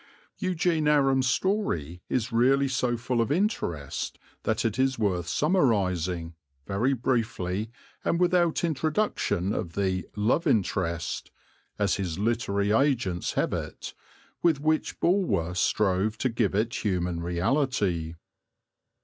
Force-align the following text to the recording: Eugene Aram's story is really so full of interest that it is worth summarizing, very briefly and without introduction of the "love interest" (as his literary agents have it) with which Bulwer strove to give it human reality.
Eugene 0.39 0.87
Aram's 0.87 1.29
story 1.29 2.01
is 2.09 2.31
really 2.31 2.67
so 2.67 2.97
full 2.97 3.21
of 3.21 3.31
interest 3.31 4.17
that 4.41 4.65
it 4.65 4.79
is 4.79 4.97
worth 4.97 5.27
summarizing, 5.27 6.33
very 6.65 6.93
briefly 6.93 7.69
and 8.03 8.19
without 8.19 8.63
introduction 8.63 9.53
of 9.53 9.73
the 9.73 10.07
"love 10.15 10.47
interest" 10.47 11.29
(as 11.77 11.97
his 11.97 12.17
literary 12.17 12.71
agents 12.71 13.33
have 13.33 13.53
it) 13.53 13.93
with 14.41 14.59
which 14.59 14.99
Bulwer 14.99 15.53
strove 15.53 16.17
to 16.17 16.29
give 16.29 16.55
it 16.55 16.83
human 16.83 17.19
reality. 17.21 18.15